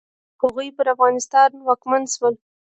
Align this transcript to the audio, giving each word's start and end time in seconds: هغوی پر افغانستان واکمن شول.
هغوی 0.41 0.69
پر 0.75 0.87
افغانستان 0.95 1.51
واکمن 1.65 2.03
شول. 2.13 2.35